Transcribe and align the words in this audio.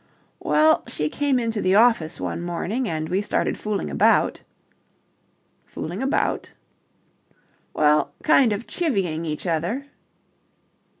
"Well, 0.39 0.81
she 0.87 1.09
came 1.09 1.37
into 1.37 1.61
the 1.61 1.75
office 1.75 2.19
one 2.19 2.41
morning, 2.41 2.89
and 2.89 3.07
we 3.07 3.21
started 3.21 3.55
fooling 3.55 3.91
about..." 3.91 4.41
"Fooling 5.63 6.01
about?" 6.01 6.53
"Well, 7.71 8.11
kind 8.23 8.51
of 8.51 8.65
chivvying 8.65 9.25
each 9.25 9.45
other." 9.45 9.85